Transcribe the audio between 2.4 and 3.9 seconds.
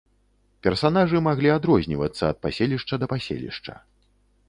паселішча да паселішча.